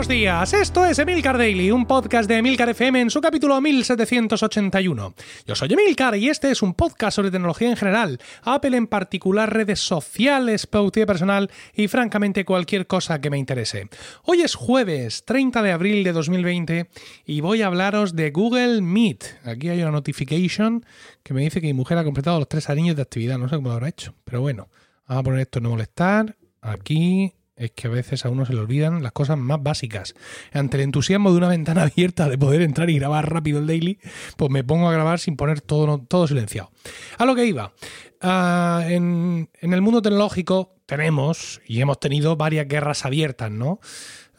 [0.00, 5.14] Buenos días, esto es Emilcar Daily, un podcast de Emilcar FM en su capítulo 1781.
[5.46, 9.52] Yo soy Emilcar y este es un podcast sobre tecnología en general, Apple en particular,
[9.52, 13.90] redes sociales, productividad personal y francamente cualquier cosa que me interese.
[14.24, 16.88] Hoy es jueves 30 de abril de 2020
[17.26, 19.24] y voy a hablaros de Google Meet.
[19.44, 20.82] Aquí hay una notification
[21.22, 23.56] que me dice que mi mujer ha completado los tres años de actividad, no sé
[23.56, 24.70] cómo lo habrá hecho, pero bueno,
[25.06, 28.54] vamos a poner esto en no molestar, aquí es que a veces a uno se
[28.54, 30.14] le olvidan las cosas más básicas.
[30.52, 33.98] Ante el entusiasmo de una ventana abierta de poder entrar y grabar rápido el daily,
[34.36, 36.70] pues me pongo a grabar sin poner todo, todo silenciado.
[37.18, 37.72] A lo que iba.
[38.20, 43.80] Ah, en, el mundo tecnológico tenemos y hemos tenido varias guerras abiertas, ¿no?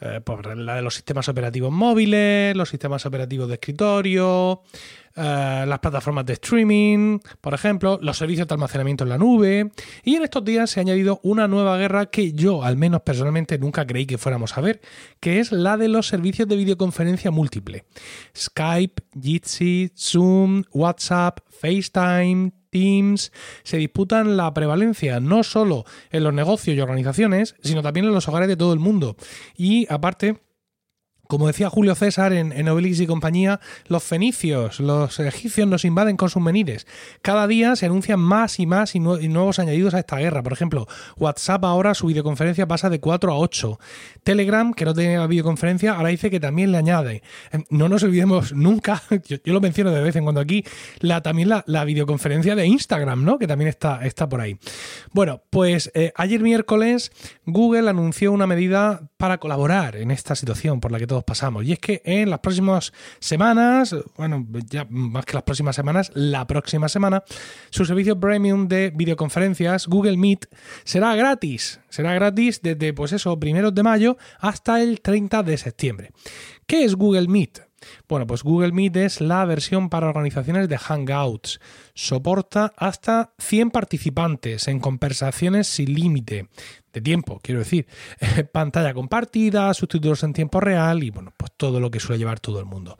[0.00, 4.62] Eh, por la de los sistemas operativos móviles, los sistemas operativos de escritorio,
[5.14, 9.70] eh, las plataformas de streaming, por ejemplo, los servicios de almacenamiento en la nube.
[10.04, 13.58] Y en estos días se ha añadido una nueva guerra que yo, al menos personalmente,
[13.58, 14.80] nunca creí que fuéramos a ver,
[15.20, 17.84] que es la de los servicios de videoconferencia múltiple.
[18.36, 26.76] Skype, Jitsi, Zoom, WhatsApp, FaceTime, Teams, se disputan la prevalencia no solo en los negocios
[26.76, 29.14] y organizaciones, sino también en los hogares de todo el mundo.
[29.56, 30.38] Y aparte,
[31.32, 36.18] como decía Julio César en, en, Obelix y compañía, los fenicios, los egipcios nos invaden
[36.18, 36.86] con sus menires.
[37.22, 40.42] Cada día se anuncian más y más y, nuevos añadidos a esta guerra.
[40.42, 43.80] Por ejemplo, WhatsApp ahora su videoconferencia pasa de 4 a 8.
[44.24, 47.22] Telegram, que no tenía videoconferencia, ahora dice que también le añade.
[47.50, 50.66] Em, no nos olvidemos nunca, yo, lo menciono de vez en cuando aquí,
[50.98, 53.38] la, también la, videoconferencia de Instagram, ¿no?
[53.38, 54.58] Que también está, está por ahí.
[55.12, 57.10] Bueno, pues eh, ayer miércoles
[57.46, 61.64] Google anunció una medida para colaborar en esta situación por la que todos pasamos.
[61.64, 66.46] Y es que en las próximas semanas, bueno, ya más que las próximas semanas, la
[66.46, 67.22] próxima semana,
[67.70, 70.46] su servicio premium de videoconferencias, Google Meet,
[70.84, 71.80] será gratis.
[71.88, 76.10] Será gratis desde, pues eso, primeros de mayo hasta el 30 de septiembre.
[76.66, 77.71] ¿Qué es Google Meet?
[78.08, 81.60] Bueno, pues Google Meet es la versión para organizaciones de Hangouts.
[81.94, 86.48] Soporta hasta 100 participantes en conversaciones sin límite
[86.92, 87.86] de tiempo, quiero decir.
[88.52, 92.58] Pantalla compartida, subtítulos en tiempo real y bueno, pues todo lo que suele llevar todo
[92.60, 92.98] el mundo.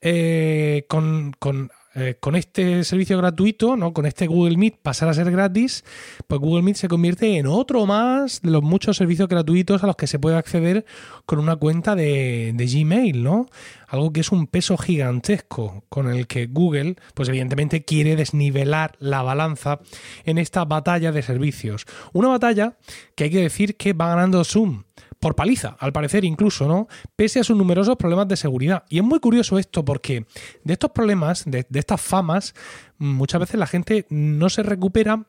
[0.00, 3.92] Eh, con, con eh, con este servicio gratuito, ¿no?
[3.92, 5.84] con este Google Meet pasar a ser gratis,
[6.26, 9.94] pues Google Meet se convierte en otro más de los muchos servicios gratuitos a los
[9.94, 10.84] que se puede acceder
[11.24, 13.46] con una cuenta de, de Gmail, ¿no?
[13.86, 19.22] Algo que es un peso gigantesco con el que Google, pues evidentemente quiere desnivelar la
[19.22, 19.78] balanza
[20.24, 21.86] en esta batalla de servicios.
[22.12, 22.76] Una batalla
[23.14, 24.82] que hay que decir que va ganando Zoom
[25.24, 26.86] por paliza, al parecer incluso, ¿no?
[27.16, 28.84] Pese a sus numerosos problemas de seguridad.
[28.90, 30.26] Y es muy curioso esto porque
[30.64, 32.54] de estos problemas, de, estas famas,
[32.98, 35.26] muchas veces la gente no se recupera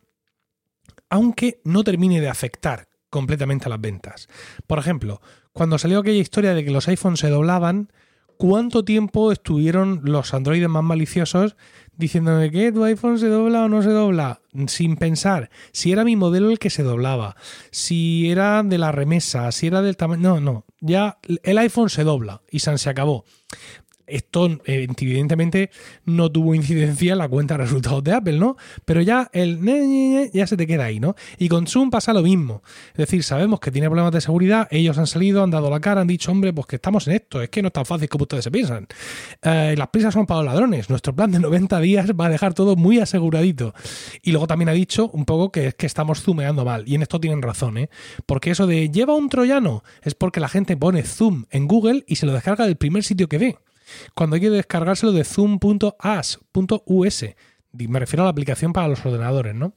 [1.10, 4.28] aunque no termine de afectar completamente a las ventas.
[4.68, 5.22] Por ejemplo,
[5.54, 7.90] cuando salió aquella historia de que los iPhones se doblaban,
[8.38, 11.56] ¿cuánto tiempo estuvieron los androides más maliciosos
[11.98, 14.42] diciéndome que tu iPhone se dobla o no se dobla?
[14.68, 17.36] sin pensar si era mi modelo el que se doblaba,
[17.72, 20.22] si era de la remesa, si era del tamaño.
[20.22, 20.66] No, no.
[20.80, 23.26] Ya el iPhone se dobla y se acabó.
[24.08, 25.72] Esto eh, evidentemente
[26.06, 28.58] no tuvo incidencia en la cuenta de resultados de Apple, ¿no?
[28.86, 29.60] Pero ya el
[30.34, 31.16] ya se te queda ahí, ¿no?
[31.38, 32.62] Y con Zoom pasa lo mismo.
[32.92, 36.02] Es decir, sabemos que tiene problemas de seguridad, ellos han salido, han dado la cara,
[36.02, 38.24] han dicho, hombre, pues que estamos en esto, es que no es tan fácil como
[38.24, 38.88] ustedes se piensan.
[39.42, 42.54] Eh, las prisas son para los ladrones, nuestro plan de 90 días va a dejar
[42.54, 43.74] todo muy aseguradito.
[44.22, 47.02] Y luego también ha dicho un poco que es que estamos zoomeando mal, y en
[47.02, 47.90] esto tienen razón, ¿eh?
[48.26, 52.16] Porque eso de lleva un troyano es porque la gente pone Zoom en Google y
[52.16, 53.58] se lo descarga del primer sitio que ve
[54.14, 57.26] cuando hay que descargárselo de zoom.as.us.
[57.78, 59.74] Me refiero a la aplicación para los ordenadores, ¿no?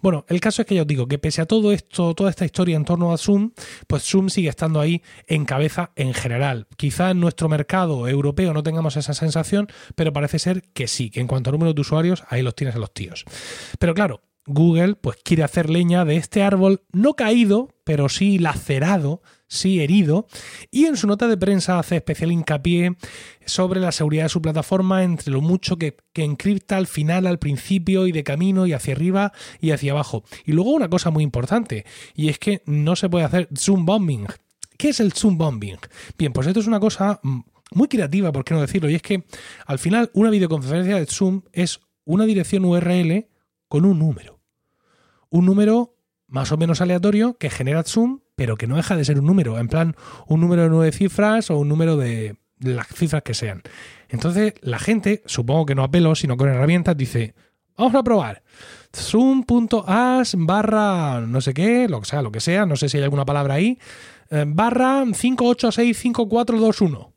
[0.00, 2.44] Bueno, el caso es que ya os digo que pese a todo esto, toda esta
[2.44, 3.52] historia en torno a Zoom,
[3.86, 6.66] pues Zoom sigue estando ahí en cabeza en general.
[6.76, 11.20] Quizá en nuestro mercado europeo no tengamos esa sensación, pero parece ser que sí, que
[11.20, 13.24] en cuanto a número de usuarios, ahí los tienes a los tíos.
[13.78, 19.22] Pero claro, Google pues quiere hacer leña de este árbol no caído, pero sí lacerado
[19.52, 20.26] sí herido,
[20.70, 22.96] y en su nota de prensa hace especial hincapié
[23.44, 28.06] sobre la seguridad de su plataforma entre lo mucho que, encripta al final, al principio
[28.06, 30.24] y de camino y hacia arriba y hacia abajo.
[30.46, 31.84] Y luego una cosa muy importante,
[32.14, 34.26] y es que no se puede hacer zoom bombing.
[34.78, 35.78] ¿Qué es el zoom bombing?
[36.16, 37.40] Bien, pues esto es una cosa mm,
[37.72, 39.24] muy creativa, por qué no decirlo, y es que
[39.66, 43.26] al final una videoconferencia de Zoom es una dirección URL
[43.68, 44.31] con un número.
[45.32, 45.96] Un número
[46.28, 49.58] más o menos aleatorio que genera Zoom pero que no deja de ser un número,
[49.58, 49.96] en plan
[50.26, 53.62] un número de nueve cifras o un número de, las cifras que sean.
[54.08, 57.34] Entonces la gente, supongo que no a pelo, sino con herramientas, dice,
[57.76, 58.42] Vamos a probar.
[58.94, 63.04] Zoom.as barra no sé qué, lo que sea, lo que sea, no sé si hay
[63.04, 63.78] alguna palabra ahí,
[64.30, 67.11] eh, barra 5865421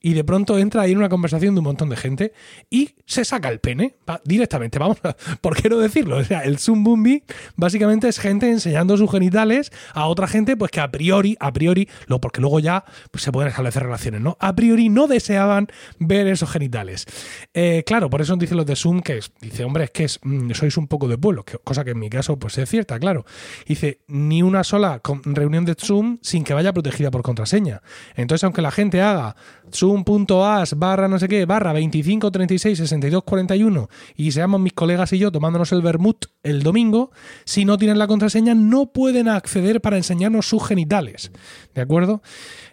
[0.00, 2.32] y de pronto entra ahí en una conversación de un montón de gente
[2.70, 4.78] y se saca el pene directamente.
[4.78, 6.18] Vamos, a, ¿por qué no decirlo?
[6.18, 7.24] O sea, el Zoom Bumbi
[7.56, 11.88] básicamente es gente enseñando sus genitales a otra gente, pues que a priori, a priori,
[12.06, 14.36] lo, porque luego ya pues, se pueden establecer relaciones, ¿no?
[14.40, 17.06] A priori no deseaban ver esos genitales.
[17.54, 20.20] Eh, claro, por eso dicen los de Zoom que es, dice, hombre, es que es,
[20.22, 23.24] mm, sois un poco de pueblo, cosa que en mi caso pues es cierta, claro.
[23.66, 27.82] Dice, ni una sola reunión de Zoom sin que vaya protegida por contraseña.
[28.14, 29.36] Entonces, aunque la gente haga
[29.86, 35.18] zoom.as barra no sé qué, barra 25 36 62 41 y seamos mis colegas y
[35.18, 37.10] yo tomándonos el vermut el domingo,
[37.44, 41.30] si no tienen la contraseña no pueden acceder para enseñarnos sus genitales.
[41.74, 42.22] ¿De acuerdo?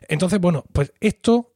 [0.07, 1.53] Entonces, bueno, pues esto,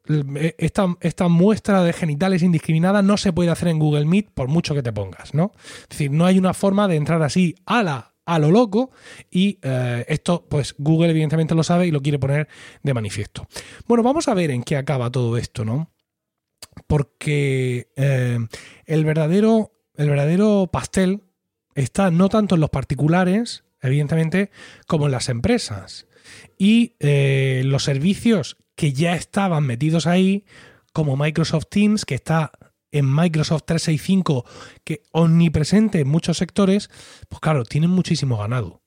[0.57, 4.73] esta, esta muestra de genitales indiscriminada no se puede hacer en Google Meet por mucho
[4.73, 5.51] que te pongas, ¿no?
[5.83, 8.91] Es decir, no hay una forma de entrar así a la a lo loco
[9.31, 12.47] y eh, esto pues Google evidentemente lo sabe y lo quiere poner
[12.83, 13.47] de manifiesto.
[13.87, 15.91] Bueno, vamos a ver en qué acaba todo esto, ¿no?
[16.87, 18.37] Porque eh,
[18.85, 21.23] el, verdadero, el verdadero pastel
[21.73, 24.51] está no tanto en los particulares, evidentemente,
[24.87, 26.05] como en las empresas.
[26.57, 30.43] Y eh, los servicios que ya estaban metidos ahí,
[30.91, 32.51] como Microsoft Teams, que está
[32.91, 34.45] en Microsoft 365
[34.83, 36.89] que omnipresente en muchos sectores,
[37.29, 38.81] pues claro, tienen muchísimo ganado.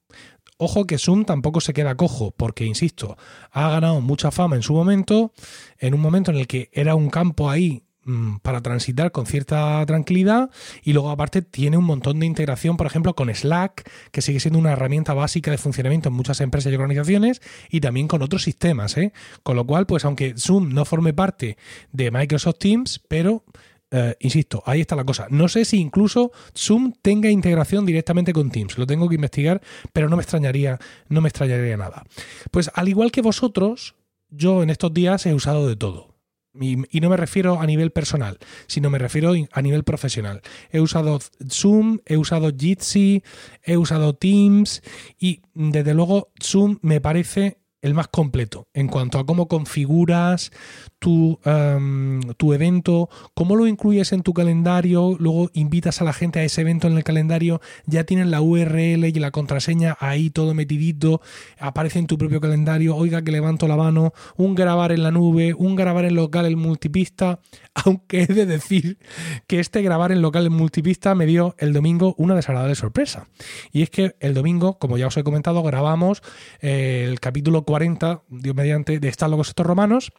[0.63, 3.17] Ojo que Zoom tampoco se queda cojo, porque, insisto,
[3.51, 5.33] ha ganado mucha fama en su momento,
[5.79, 9.83] en un momento en el que era un campo ahí mm, para transitar con cierta
[9.87, 10.51] tranquilidad
[10.83, 14.59] y luego aparte tiene un montón de integración, por ejemplo, con Slack, que sigue siendo
[14.59, 18.99] una herramienta básica de funcionamiento en muchas empresas y organizaciones y también con otros sistemas.
[18.99, 19.15] ¿eh?
[19.43, 21.57] Con lo cual, pues aunque Zoom no forme parte
[21.91, 23.45] de Microsoft Teams, pero
[23.91, 25.27] eh, insisto, ahí está la cosa.
[25.31, 28.79] No sé si incluso Zoom tenga integración directamente con Teams.
[28.79, 29.61] Lo tengo que investigar,
[29.93, 30.79] pero no me extrañaría,
[31.09, 32.05] no me extrañaría nada.
[32.51, 33.97] Pues al igual que vosotros,
[34.29, 36.11] yo en estos días he usado de todo.
[36.53, 40.43] Y, no me refiero a nivel personal, sino me refiero a nivel profesional.
[40.73, 43.23] He usado Zoom, he usado Jitsi,
[43.63, 44.83] he usado Teams
[45.19, 50.53] y desde luego Zoom me parece el más completo en cuanto a cómo configuras
[50.99, 56.41] tu, em, tu, evento, cómo lo incluyes en tu calendario, luego invitas a la gente
[56.41, 60.53] a ese evento en el calendario, ya tienen la URL y la contraseña ahí todo
[60.53, 61.23] metidito,
[61.59, 65.55] aparece en tu propio calendario, oiga que levanto la mano, un grabar en la nube,
[65.55, 67.41] un grabar en local en multipista,
[67.75, 68.99] aunque he de decir
[69.47, 73.27] que este grabar en local en multipista me dio el domingo una desagradable sorpresa.
[73.73, 76.23] Y es que el domingo, como ya os he comentado, grabamos
[76.61, 80.13] eh, el capítulo 40, Dios mediante, de Están locos estos romanos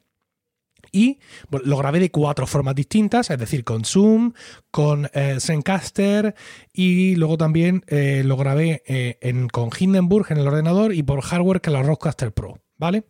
[0.89, 1.19] y
[1.51, 4.31] lo grabé de cuatro formas distintas, es decir, con Zoom,
[4.71, 6.33] con eh, Zencaster
[6.71, 11.19] y luego también eh, lo grabé eh, en, con Hindenburg en el ordenador y por
[11.21, 13.03] hardware que la Rodecaster Pro, ¿vale?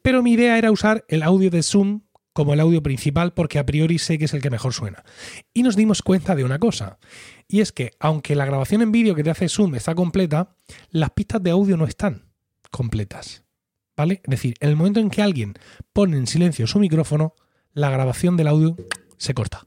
[0.00, 2.00] Pero mi idea era usar el audio de Zoom
[2.32, 5.04] como el audio principal porque a priori sé que es el que mejor suena.
[5.52, 6.98] Y nos dimos cuenta de una cosa,
[7.46, 10.56] y es que aunque la grabación en vídeo que te hace Zoom está completa,
[10.88, 12.32] las pistas de audio no están
[12.70, 13.44] completas.
[14.10, 15.54] Es decir, en el momento en que alguien
[15.92, 17.34] pone en silencio su micrófono,
[17.72, 18.76] la grabación del audio
[19.16, 19.66] se corta.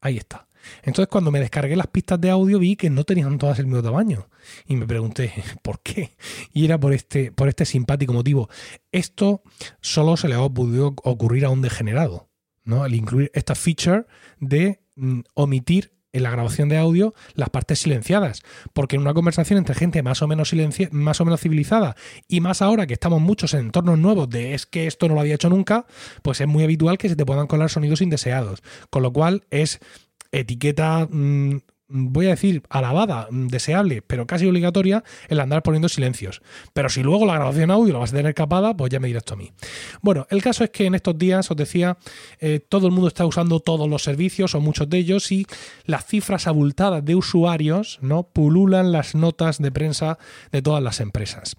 [0.00, 0.46] Ahí está.
[0.82, 3.82] Entonces cuando me descargué las pistas de audio vi que no tenían todas el mismo
[3.82, 4.28] tamaño
[4.66, 6.16] y me pregunté por qué.
[6.52, 8.48] Y era por este, por este simpático motivo.
[8.92, 9.42] Esto
[9.80, 12.28] solo se le ha podido ocurrir a un degenerado,
[12.64, 12.82] ¿no?
[12.82, 14.06] Al incluir esta feature
[14.40, 18.42] de mm, omitir en la grabación de audio las partes silenciadas,
[18.72, 20.52] porque en una conversación entre gente más o menos
[20.90, 21.96] más o menos civilizada
[22.28, 25.20] y más ahora que estamos muchos en entornos nuevos de es que esto no lo
[25.20, 25.86] había hecho nunca,
[26.22, 29.80] pues es muy habitual que se te puedan colar sonidos indeseados, con lo cual es
[30.32, 31.58] etiqueta mm,
[31.88, 36.42] voy a decir, alabada, deseable, pero casi obligatoria, el andar poniendo silencios.
[36.72, 39.24] Pero si luego la grabación audio la vas a tener capada, pues ya me dirás
[39.24, 39.52] tú a mí.
[40.02, 41.96] Bueno, el caso es que en estos días, os decía,
[42.40, 45.46] eh, todo el mundo está usando todos los servicios o muchos de ellos y
[45.84, 50.18] las cifras abultadas de usuarios no pululan las notas de prensa
[50.52, 51.56] de todas las empresas.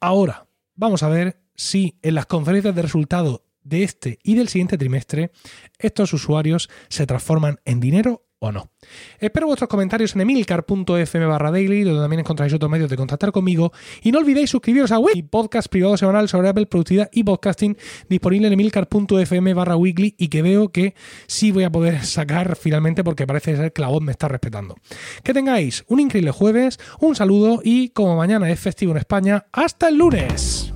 [0.00, 4.78] Ahora, vamos a ver si en las conferencias de resultado de este y del siguiente
[4.78, 5.30] trimestre
[5.78, 8.70] estos usuarios se transforman en dinero o no.
[9.18, 13.72] Espero vuestros comentarios en emilcar.fm daily, donde también encontráis otros medios de contactar conmigo.
[14.02, 17.76] Y no olvidéis suscribiros a mi podcast privado semanal sobre Apple, productividad y podcasting,
[18.08, 20.94] disponible en emilcar.fm weekly y que veo que
[21.26, 24.76] sí voy a poder sacar finalmente porque parece ser que la voz me está respetando.
[25.22, 29.88] Que tengáis un increíble jueves, un saludo y como mañana es festivo en España, hasta
[29.88, 30.72] el lunes.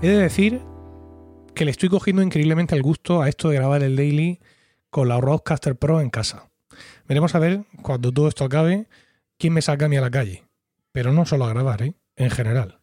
[0.00, 0.62] He de decir
[1.56, 4.38] que le estoy cogiendo increíblemente el gusto a esto de grabar el daily
[4.90, 6.50] con la Rodecaster Pro en casa.
[7.08, 8.86] Veremos a ver, cuando todo esto acabe,
[9.38, 10.44] quién me saca a mí a la calle.
[10.92, 11.94] Pero no solo a grabar, ¿eh?
[12.14, 12.77] En general.